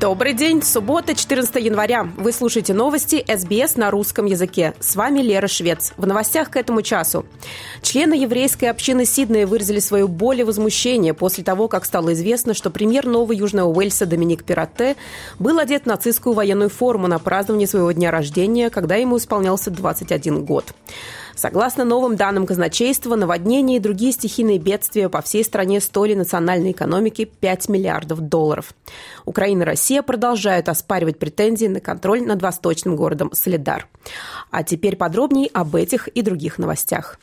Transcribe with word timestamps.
Добрый 0.00 0.32
день, 0.32 0.62
суббота, 0.62 1.14
14 1.14 1.56
января. 1.56 2.08
Вы 2.16 2.32
слушаете 2.32 2.72
новости 2.72 3.22
СБС 3.28 3.76
на 3.76 3.90
русском 3.90 4.24
языке. 4.24 4.72
С 4.80 4.96
вами 4.96 5.20
Лера 5.20 5.46
Швец. 5.46 5.92
В 5.98 6.06
новостях 6.06 6.48
к 6.48 6.56
этому 6.56 6.80
часу. 6.80 7.26
Члены 7.82 8.14
еврейской 8.14 8.64
общины 8.64 9.04
Сиднея 9.04 9.46
выразили 9.46 9.78
свое 9.78 10.08
боль 10.08 10.40
и 10.40 10.42
возмущение 10.42 11.12
после 11.12 11.44
того, 11.44 11.68
как 11.68 11.84
стало 11.84 12.14
известно, 12.14 12.54
что 12.54 12.70
премьер 12.70 13.04
Нового 13.04 13.32
Южного 13.32 13.68
Уэльса 13.68 14.06
Доминик 14.06 14.42
Пиротте 14.42 14.96
был 15.38 15.58
одет 15.58 15.82
в 15.82 15.86
нацистскую 15.86 16.34
военную 16.34 16.70
форму 16.70 17.06
на 17.06 17.18
празднование 17.18 17.68
своего 17.68 17.92
дня 17.92 18.10
рождения, 18.10 18.70
когда 18.70 18.96
ему 18.96 19.18
исполнялся 19.18 19.70
21 19.70 20.46
год. 20.46 20.72
Согласно 21.34 21.84
новым 21.84 22.16
данным 22.16 22.46
казначейства, 22.46 23.16
наводнения 23.16 23.76
и 23.76 23.80
другие 23.80 24.12
стихийные 24.12 24.58
бедствия 24.58 25.08
по 25.08 25.22
всей 25.22 25.44
стране 25.44 25.80
стоили 25.80 26.14
национальной 26.14 26.72
экономике 26.72 27.24
5 27.24 27.68
миллиардов 27.68 28.20
долларов. 28.20 28.74
Украина 29.24 29.62
и 29.62 29.66
Россия 29.66 30.02
продолжают 30.02 30.68
оспаривать 30.68 31.18
претензии 31.18 31.66
на 31.66 31.80
контроль 31.80 32.22
над 32.22 32.42
восточным 32.42 32.96
городом 32.96 33.30
Солидар. 33.32 33.88
А 34.50 34.62
теперь 34.62 34.96
подробнее 34.96 35.48
об 35.52 35.76
этих 35.76 36.08
и 36.08 36.22
других 36.22 36.58
новостях. 36.58 37.18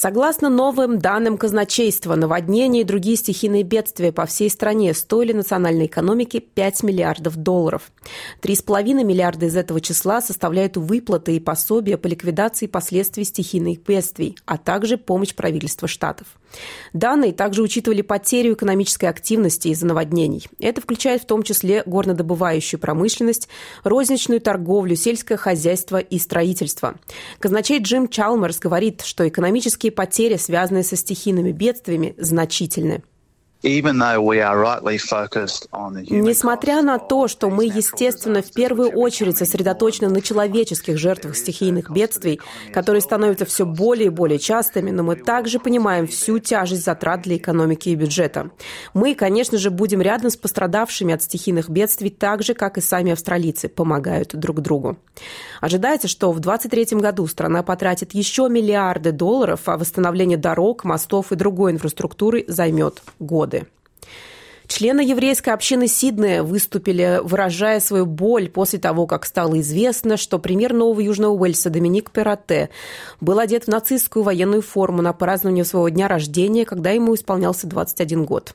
Согласно 0.00 0.48
новым 0.48 0.98
данным 0.98 1.36
казначейства, 1.36 2.14
наводнения 2.14 2.80
и 2.80 2.84
другие 2.84 3.18
стихийные 3.18 3.64
бедствия 3.64 4.12
по 4.12 4.24
всей 4.24 4.48
стране 4.48 4.94
стоили 4.94 5.34
национальной 5.34 5.84
экономике 5.84 6.40
5 6.40 6.84
миллиардов 6.84 7.36
долларов. 7.36 7.92
3,5 8.40 9.04
миллиарда 9.04 9.44
из 9.44 9.58
этого 9.58 9.78
числа 9.82 10.22
составляют 10.22 10.78
выплаты 10.78 11.36
и 11.36 11.38
пособия 11.38 11.98
по 11.98 12.06
ликвидации 12.06 12.66
последствий 12.66 13.24
стихийных 13.24 13.82
бедствий, 13.82 14.38
а 14.46 14.56
также 14.56 14.96
помощь 14.96 15.34
правительства 15.34 15.86
штатов. 15.86 16.28
Данные 16.94 17.34
также 17.34 17.62
учитывали 17.62 18.00
потерю 18.00 18.54
экономической 18.54 19.04
активности 19.04 19.68
из-за 19.68 19.84
наводнений. 19.86 20.46
Это 20.58 20.80
включает 20.80 21.22
в 21.24 21.26
том 21.26 21.42
числе 21.42 21.82
горнодобывающую 21.84 22.80
промышленность, 22.80 23.48
розничную 23.84 24.40
торговлю, 24.40 24.96
сельское 24.96 25.36
хозяйство 25.36 25.98
и 25.98 26.18
строительство. 26.18 26.94
Казначей 27.38 27.80
Джим 27.80 28.08
Чалмерс 28.08 28.58
говорит, 28.58 29.02
что 29.02 29.28
экономические 29.28 29.89
потери, 29.90 30.36
связанные 30.36 30.82
со 30.82 30.96
стихийными 30.96 31.52
бедствиями, 31.52 32.14
значительны. 32.18 33.02
Несмотря 36.08 36.80
на 36.80 36.98
то, 36.98 37.28
что 37.28 37.50
мы, 37.50 37.66
естественно, 37.66 38.40
в 38.40 38.52
первую 38.52 38.90
очередь 38.90 39.36
сосредоточены 39.36 40.08
на 40.08 40.22
человеческих 40.22 40.96
жертвах 40.96 41.36
стихийных 41.36 41.90
бедствий, 41.90 42.40
которые 42.72 43.02
становятся 43.02 43.44
все 43.44 43.66
более 43.66 44.06
и 44.06 44.10
более 44.10 44.38
частыми, 44.38 44.90
но 44.90 45.02
мы 45.02 45.16
также 45.16 45.58
понимаем 45.58 46.06
всю 46.06 46.38
тяжесть 46.38 46.84
затрат 46.84 47.22
для 47.22 47.36
экономики 47.36 47.90
и 47.90 47.94
бюджета. 47.96 48.50
Мы, 48.94 49.14
конечно 49.14 49.58
же, 49.58 49.70
будем 49.70 50.00
рядом 50.00 50.30
с 50.30 50.38
пострадавшими 50.38 51.12
от 51.12 51.22
стихийных 51.22 51.68
бедствий, 51.68 52.08
так 52.08 52.42
же, 52.42 52.54
как 52.54 52.78
и 52.78 52.80
сами 52.80 53.12
австралийцы, 53.12 53.68
помогают 53.68 54.34
друг 54.34 54.62
другу. 54.62 54.96
Ожидается, 55.60 56.08
что 56.08 56.32
в 56.32 56.40
2023 56.40 56.98
году 56.98 57.26
страна 57.26 57.62
потратит 57.62 58.14
еще 58.14 58.48
миллиарды 58.48 59.12
долларов, 59.12 59.60
а 59.66 59.76
восстановление 59.76 60.38
дорог, 60.38 60.84
мостов 60.84 61.30
и 61.32 61.36
другой 61.36 61.72
инфраструктуры 61.72 62.46
займет 62.48 63.02
год 63.18 63.49
годы. 63.50 63.66
Члены 64.68 65.00
еврейской 65.00 65.50
общины 65.50 65.88
Сиднея 65.88 66.44
выступили, 66.44 67.20
выражая 67.24 67.80
свою 67.80 68.06
боль 68.06 68.48
после 68.48 68.78
того, 68.78 69.08
как 69.08 69.26
стало 69.26 69.58
известно, 69.58 70.16
что 70.16 70.38
премьер 70.38 70.72
Нового 70.72 71.00
Южного 71.00 71.32
Уэльса 71.32 71.70
Доминик 71.70 72.12
Перотте 72.12 72.70
был 73.20 73.40
одет 73.40 73.64
в 73.64 73.68
нацистскую 73.68 74.22
военную 74.22 74.62
форму 74.62 75.02
на 75.02 75.12
празднование 75.12 75.64
своего 75.64 75.88
дня 75.88 76.06
рождения, 76.06 76.64
когда 76.64 76.90
ему 76.90 77.16
исполнялся 77.16 77.66
21 77.66 78.24
год. 78.24 78.54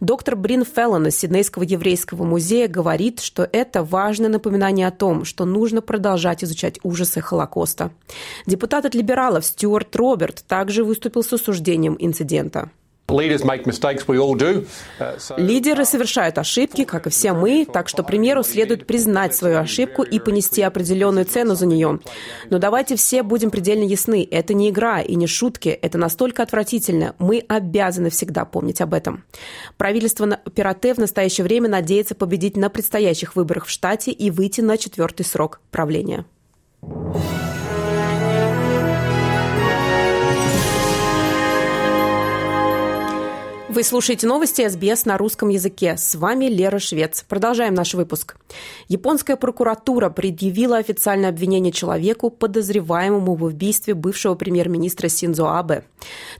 Доктор 0.00 0.34
Брин 0.34 0.64
Феллон 0.64 1.08
из 1.08 1.18
Сиднейского 1.18 1.64
еврейского 1.64 2.24
музея 2.24 2.66
говорит, 2.66 3.20
что 3.20 3.46
это 3.52 3.84
важное 3.84 4.30
напоминание 4.30 4.86
о 4.88 4.92
том, 4.92 5.26
что 5.26 5.44
нужно 5.44 5.82
продолжать 5.82 6.42
изучать 6.42 6.80
ужасы 6.82 7.20
Холокоста. 7.20 7.90
Депутат 8.46 8.86
от 8.86 8.94
либералов 8.94 9.44
Стюарт 9.44 9.94
Роберт 9.94 10.42
также 10.48 10.84
выступил 10.84 11.22
с 11.22 11.30
осуждением 11.34 11.96
инцидента. 11.98 12.70
Uh, 14.98 15.40
Лидеры 15.40 15.84
совершают 15.84 16.38
ошибки, 16.38 16.84
как 16.84 17.06
и 17.06 17.10
все 17.10 17.32
мы, 17.32 17.66
так 17.70 17.88
что 17.88 18.02
премьеру 18.02 18.42
следует 18.42 18.86
признать 18.86 19.34
свою 19.34 19.58
ошибку 19.58 20.02
и 20.02 20.18
понести 20.18 20.62
определенную 20.62 21.26
цену 21.26 21.54
за 21.54 21.66
нее. 21.66 22.00
Но 22.50 22.58
давайте 22.58 22.96
все 22.96 23.22
будем 23.22 23.50
предельно 23.50 23.84
ясны. 23.84 24.26
Это 24.30 24.54
не 24.54 24.70
игра 24.70 25.00
и 25.00 25.14
не 25.14 25.26
шутки. 25.26 25.68
Это 25.68 25.98
настолько 25.98 26.42
отвратительно. 26.42 27.14
Мы 27.18 27.44
обязаны 27.48 28.10
всегда 28.10 28.44
помнить 28.44 28.80
об 28.80 28.94
этом. 28.94 29.24
Правительство 29.76 30.38
Пирате 30.54 30.94
в 30.94 30.98
настоящее 30.98 31.44
время 31.44 31.68
надеется 31.68 32.14
победить 32.14 32.56
на 32.56 32.70
предстоящих 32.70 33.36
выборах 33.36 33.66
в 33.66 33.70
штате 33.70 34.10
и 34.10 34.30
выйти 34.30 34.60
на 34.60 34.76
четвертый 34.76 35.24
срок 35.24 35.60
правления. 35.70 36.24
Вы 43.70 43.84
слушаете 43.84 44.26
новости 44.26 44.68
СБС 44.68 45.04
на 45.04 45.16
русском 45.16 45.48
языке. 45.48 45.96
С 45.96 46.16
вами 46.16 46.46
Лера 46.46 46.80
Швец. 46.80 47.24
Продолжаем 47.28 47.72
наш 47.74 47.94
выпуск. 47.94 48.34
Японская 48.88 49.36
прокуратура 49.36 50.10
предъявила 50.10 50.78
официальное 50.78 51.28
обвинение 51.28 51.70
человеку, 51.70 52.30
подозреваемому 52.30 53.36
в 53.36 53.44
убийстве 53.44 53.94
бывшего 53.94 54.34
премьер-министра 54.34 55.06
Синзо 55.08 55.56
Абе. 55.56 55.84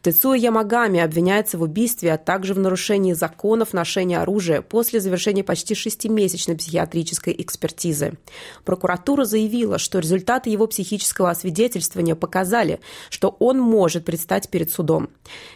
Тецуя 0.02 0.36
Ямагами 0.40 0.98
обвиняется 0.98 1.56
в 1.56 1.62
убийстве, 1.62 2.14
а 2.14 2.18
также 2.18 2.52
в 2.52 2.58
нарушении 2.58 3.12
законов 3.12 3.74
ношения 3.74 4.18
оружия 4.18 4.60
после 4.60 4.98
завершения 4.98 5.44
почти 5.44 5.76
шестимесячной 5.76 6.56
психиатрической 6.56 7.36
экспертизы. 7.38 8.14
Прокуратура 8.64 9.24
заявила, 9.24 9.78
что 9.78 10.00
результаты 10.00 10.50
его 10.50 10.66
психического 10.66 11.30
освидетельствования 11.30 12.16
показали, 12.16 12.80
что 13.08 13.36
он 13.38 13.60
может 13.60 14.04
предстать 14.04 14.48
перед 14.48 14.72
судом. 14.72 15.10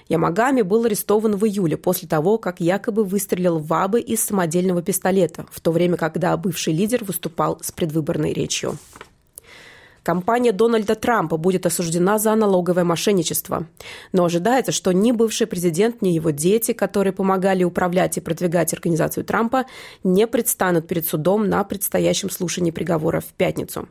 Ямагами 0.08 0.62
был 0.62 0.84
арестован 0.84 1.34
в 1.34 1.44
июле 1.44 1.63
июля, 1.64 1.76
после 1.76 2.08
того, 2.08 2.38
как 2.38 2.60
якобы 2.60 3.04
выстрелил 3.04 3.58
в 3.58 3.72
Абы 3.72 4.00
из 4.00 4.22
самодельного 4.22 4.82
пистолета, 4.82 5.46
в 5.50 5.60
то 5.60 5.72
время, 5.72 5.96
когда 5.96 6.36
бывший 6.36 6.72
лидер 6.72 7.04
выступал 7.04 7.58
с 7.62 7.72
предвыборной 7.72 8.32
речью. 8.32 8.78
Компания 10.04 10.52
Дональда 10.52 10.96
Трампа 10.96 11.38
будет 11.38 11.64
осуждена 11.64 12.18
за 12.18 12.34
налоговое 12.34 12.84
мошенничество. 12.84 13.66
Но 14.12 14.26
ожидается, 14.26 14.70
что 14.70 14.92
ни 14.92 15.12
бывший 15.12 15.46
президент, 15.46 16.02
ни 16.02 16.10
его 16.10 16.28
дети, 16.28 16.72
которые 16.72 17.14
помогали 17.14 17.64
управлять 17.64 18.18
и 18.18 18.20
продвигать 18.20 18.74
организацию 18.74 19.24
Трампа, 19.24 19.64
не 20.04 20.26
предстанут 20.26 20.86
перед 20.86 21.06
судом 21.06 21.48
на 21.48 21.64
предстоящем 21.64 22.28
слушании 22.28 22.70
приговора 22.70 23.20
в 23.20 23.32
пятницу. 23.32 23.88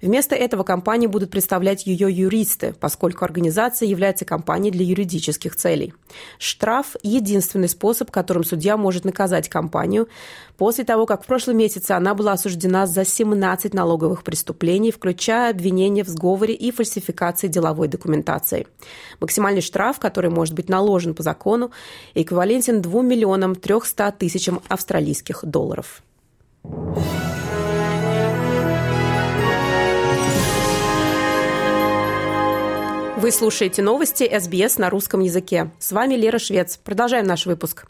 Вместо 0.00 0.34
этого 0.34 0.64
компании 0.64 1.06
будут 1.06 1.30
представлять 1.30 1.86
ее 1.86 2.10
юристы, 2.10 2.74
поскольку 2.80 3.24
организация 3.24 3.86
является 3.86 4.24
компанией 4.24 4.72
для 4.72 4.84
юридических 4.84 5.54
целей. 5.54 5.94
Штраф– 6.38 6.96
единственный 7.04 7.68
способ, 7.68 8.10
которым 8.10 8.42
судья 8.42 8.76
может 8.76 9.04
наказать 9.04 9.48
компанию, 9.48 10.08
после 10.56 10.82
того, 10.82 11.06
как 11.06 11.22
в 11.22 11.26
прошлом 11.26 11.58
месяце 11.58 11.92
она 11.92 12.14
была 12.14 12.32
осуждена 12.32 12.86
за 12.86 13.04
17 13.04 13.74
налоговых 13.74 14.24
преступлений, 14.24 14.90
включая 14.90 15.51
обвинения 15.52 16.02
в 16.02 16.08
сговоре 16.08 16.54
и 16.54 16.70
фальсификации 16.70 17.48
деловой 17.48 17.88
документации. 17.88 18.66
Максимальный 19.20 19.62
штраф, 19.62 20.00
который 20.00 20.30
может 20.30 20.54
быть 20.54 20.68
наложен 20.68 21.14
по 21.14 21.22
закону, 21.22 21.70
эквивалентен 22.14 22.82
2 22.82 23.02
миллионам 23.02 23.54
300 23.54 24.12
тысячам 24.18 24.60
австралийских 24.68 25.44
долларов. 25.44 26.02
Вы 33.22 33.30
слушаете 33.30 33.82
новости 33.82 34.28
СБС 34.36 34.78
на 34.78 34.90
русском 34.90 35.20
языке. 35.20 35.70
С 35.78 35.92
вами 35.92 36.16
Лера 36.16 36.40
Швец. 36.40 36.76
Продолжаем 36.82 37.24
наш 37.24 37.46
выпуск. 37.46 37.86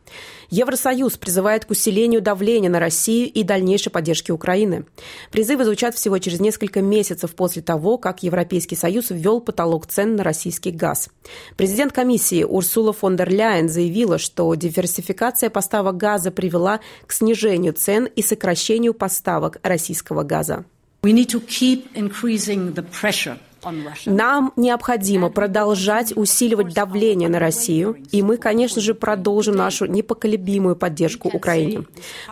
Евросоюз 0.50 1.16
призывает 1.16 1.64
к 1.64 1.70
усилению 1.70 2.20
давления 2.20 2.68
на 2.68 2.78
Россию 2.78 3.32
и 3.32 3.42
дальнейшей 3.42 3.90
поддержке 3.90 4.34
Украины. 4.34 4.84
Призывы 5.30 5.64
звучат 5.64 5.94
всего 5.94 6.18
через 6.18 6.38
несколько 6.38 6.82
месяцев 6.82 7.34
после 7.34 7.62
того, 7.62 7.96
как 7.96 8.22
Европейский 8.22 8.76
Союз 8.76 9.06
ввел 9.08 9.40
потолок 9.40 9.86
цен 9.86 10.16
на 10.16 10.22
российский 10.22 10.70
газ. 10.70 11.08
Президент 11.56 11.94
комиссии 11.94 12.44
Урсула 12.44 12.92
фон 12.92 13.16
дер 13.16 13.30
Ляйен 13.30 13.70
заявила, 13.70 14.18
что 14.18 14.54
диверсификация 14.54 15.48
поставок 15.48 15.96
газа 15.96 16.30
привела 16.30 16.80
к 17.06 17.12
снижению 17.14 17.72
цен 17.72 18.04
и 18.04 18.20
сокращению 18.20 18.92
поставок 18.92 19.60
российского 19.62 20.24
газа. 20.24 20.66
We 21.02 21.14
need 21.14 21.30
to 21.30 21.40
keep 21.40 21.86
increasing 21.94 22.74
the 22.74 22.84
pressure 22.84 23.38
Нам 24.06 24.52
необходимо 24.56 25.30
продолжать 25.30 26.16
усиливать 26.16 26.74
давление 26.74 27.28
на 27.28 27.38
Россию, 27.38 27.96
и 28.10 28.22
мы, 28.22 28.36
конечно 28.36 28.80
же, 28.80 28.94
продолжим 28.94 29.56
нашу 29.56 29.86
непоколебимую 29.86 30.76
поддержку 30.76 31.28
Украине. 31.28 31.84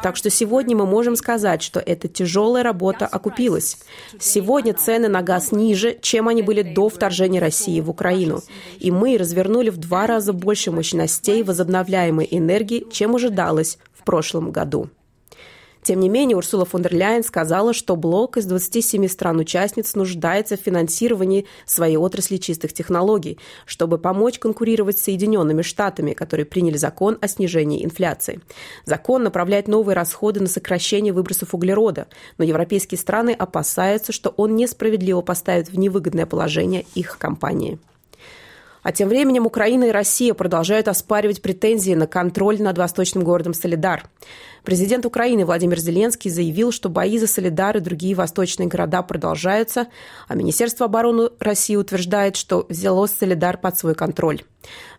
Так 0.02 0.16
что 0.16 0.30
сегодня 0.30 0.76
мы 0.76 0.86
можем 0.86 1.16
сказать, 1.16 1.62
что 1.62 1.80
эта 1.80 2.08
тяжелая 2.08 2.62
работа 2.62 3.06
окупилась. 3.06 3.78
Сегодня 4.18 4.74
цены 4.74 5.08
на 5.08 5.22
газ 5.22 5.52
ниже, 5.52 5.98
чем 6.00 6.28
они 6.28 6.42
были 6.42 6.62
до 6.62 6.88
вторжения 6.88 7.40
России 7.40 7.80
в 7.80 7.90
Украину. 7.90 8.42
И 8.78 8.90
мы 8.90 9.16
развернули 9.16 9.70
в 9.70 9.76
два 9.76 10.06
раза 10.06 10.32
больше 10.32 10.70
мощностей 10.70 11.42
возобновляемой 11.42 12.26
энергии, 12.30 12.86
чем 12.90 13.16
ожидалось 13.16 13.78
в 13.92 14.04
прошлом 14.04 14.50
году. 14.50 14.88
Тем 15.82 16.00
не 16.00 16.08
менее, 16.08 16.36
Урсула 16.36 16.64
фон 16.66 16.82
дер 16.82 16.94
Ляйен 16.94 17.24
сказала, 17.24 17.72
что 17.72 17.96
блок 17.96 18.36
из 18.36 18.44
27 18.44 19.08
стран-участниц 19.08 19.94
нуждается 19.94 20.56
в 20.56 20.60
финансировании 20.60 21.46
своей 21.64 21.96
отрасли 21.96 22.36
чистых 22.36 22.72
технологий, 22.72 23.38
чтобы 23.64 23.98
помочь 23.98 24.38
конкурировать 24.38 24.98
с 24.98 25.02
Соединенными 25.02 25.62
Штатами, 25.62 26.12
которые 26.12 26.44
приняли 26.44 26.76
закон 26.76 27.16
о 27.20 27.28
снижении 27.28 27.84
инфляции. 27.84 28.40
Закон 28.84 29.22
направляет 29.22 29.68
новые 29.68 29.96
расходы 29.96 30.40
на 30.40 30.48
сокращение 30.48 31.12
выбросов 31.12 31.54
углерода, 31.54 32.08
но 32.36 32.44
европейские 32.44 32.98
страны 32.98 33.30
опасаются, 33.30 34.12
что 34.12 34.30
он 34.36 34.56
несправедливо 34.56 35.22
поставит 35.22 35.70
в 35.70 35.78
невыгодное 35.78 36.26
положение 36.26 36.84
их 36.94 37.16
компании. 37.18 37.78
А 38.82 38.92
тем 38.92 39.08
временем 39.08 39.46
Украина 39.46 39.84
и 39.84 39.90
Россия 39.90 40.34
продолжают 40.34 40.88
оспаривать 40.88 41.42
претензии 41.42 41.94
на 41.94 42.06
контроль 42.06 42.60
над 42.62 42.78
восточным 42.78 43.24
городом 43.24 43.54
Солидар. 43.54 44.04
Президент 44.64 45.06
Украины 45.06 45.44
Владимир 45.44 45.78
Зеленский 45.78 46.30
заявил, 46.30 46.70
что 46.72 46.88
бои 46.88 47.18
за 47.18 47.26
Солидар 47.26 47.76
и 47.76 47.80
другие 47.80 48.14
восточные 48.14 48.68
города 48.68 49.02
продолжаются, 49.02 49.88
а 50.28 50.34
Министерство 50.34 50.86
обороны 50.86 51.30
России 51.38 51.76
утверждает, 51.76 52.36
что 52.36 52.66
взяло 52.68 53.06
Солидар 53.06 53.56
под 53.56 53.78
свой 53.78 53.94
контроль. 53.94 54.42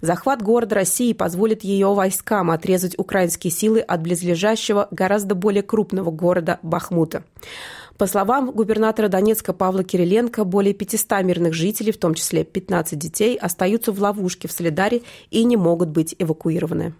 Захват 0.01 0.41
города 0.41 0.75
России 0.75 1.13
позволит 1.13 1.63
ее 1.63 1.93
войскам 1.93 2.49
отрезать 2.49 2.97
украинские 2.97 3.51
силы 3.51 3.79
от 3.79 4.01
близлежащего, 4.01 4.87
гораздо 4.89 5.35
более 5.35 5.63
крупного 5.63 6.09
города 6.09 6.59
Бахмута. 6.63 7.23
По 8.01 8.07
словам 8.07 8.49
губернатора 8.49 9.09
Донецка 9.09 9.53
Павла 9.53 9.83
Кириленко, 9.83 10.43
более 10.43 10.73
500 10.73 11.21
мирных 11.21 11.53
жителей, 11.53 11.91
в 11.91 11.99
том 11.99 12.15
числе 12.15 12.43
15 12.43 12.97
детей, 12.97 13.37
остаются 13.37 13.91
в 13.91 14.01
ловушке 14.01 14.47
в 14.47 14.51
Солидаре 14.51 15.03
и 15.29 15.43
не 15.43 15.55
могут 15.55 15.89
быть 15.89 16.15
эвакуированы. 16.17 16.95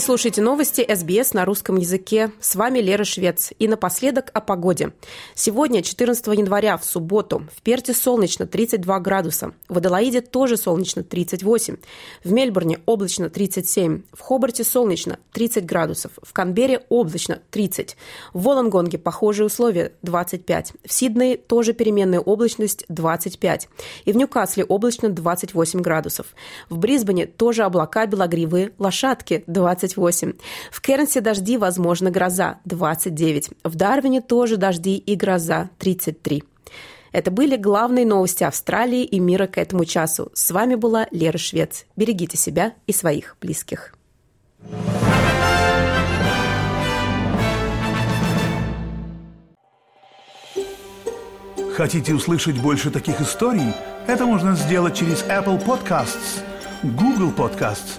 Вы 0.00 0.04
слушаете 0.04 0.40
новости 0.40 0.80
СБС 0.94 1.34
на 1.34 1.44
русском 1.44 1.76
языке. 1.76 2.32
С 2.40 2.56
вами 2.56 2.78
Лера 2.78 3.04
Швец. 3.04 3.52
И 3.58 3.68
напоследок 3.68 4.30
о 4.32 4.40
погоде. 4.40 4.94
Сегодня, 5.34 5.82
14 5.82 6.26
января, 6.28 6.78
в 6.78 6.86
субботу, 6.86 7.46
в 7.54 7.60
Перте 7.60 7.92
солнечно 7.92 8.46
32 8.46 8.98
градуса. 9.00 9.52
В 9.68 9.76
Аделаиде 9.76 10.22
тоже 10.22 10.56
солнечно 10.56 11.02
38. 11.02 11.76
В 12.24 12.32
Мельбурне 12.32 12.80
облачно 12.86 13.28
37. 13.28 14.04
В 14.14 14.20
Хобарте 14.20 14.64
солнечно 14.64 15.18
30 15.32 15.66
градусов. 15.66 16.12
В 16.22 16.32
Канбере 16.32 16.82
облачно 16.88 17.42
30. 17.50 17.98
В 18.32 18.42
Волонгонге 18.42 18.96
похожие 18.96 19.44
условия 19.44 19.92
25. 20.00 20.72
В 20.82 20.92
Сиднее 20.94 21.36
тоже 21.36 21.74
переменная 21.74 22.20
облачность 22.20 22.86
25. 22.88 23.68
И 24.06 24.12
в 24.14 24.16
Ньюкасле 24.16 24.64
облачно 24.64 25.10
28 25.10 25.82
градусов. 25.82 26.28
В 26.70 26.78
Брисбене 26.78 27.26
тоже 27.26 27.64
облака 27.64 28.06
белогривые 28.06 28.72
лошадки 28.78 29.44
20 29.46 29.89
28. 29.94 30.32
В 30.70 30.80
Кернсе 30.80 31.20
дожди, 31.20 31.56
возможно, 31.56 32.10
гроза 32.10 32.58
29. 32.64 33.50
В 33.64 33.74
Дарвине 33.74 34.20
тоже 34.20 34.56
дожди 34.56 34.96
и 34.96 35.14
гроза 35.16 35.70
33. 35.78 36.42
Это 37.12 37.30
были 37.30 37.56
главные 37.56 38.06
новости 38.06 38.44
Австралии 38.44 39.04
и 39.04 39.18
мира 39.18 39.46
к 39.46 39.58
этому 39.58 39.84
часу. 39.84 40.30
С 40.32 40.50
вами 40.52 40.76
была 40.76 41.06
Лера 41.10 41.38
Швец. 41.38 41.86
Берегите 41.96 42.36
себя 42.36 42.74
и 42.86 42.92
своих 42.92 43.36
близких. 43.40 43.94
Хотите 51.74 52.14
услышать 52.14 52.60
больше 52.60 52.90
таких 52.90 53.20
историй? 53.20 53.72
Это 54.06 54.26
можно 54.26 54.54
сделать 54.54 54.94
через 54.94 55.24
Apple 55.24 55.64
Podcasts, 55.64 56.42
Google 56.82 57.32
Podcasts, 57.32 57.98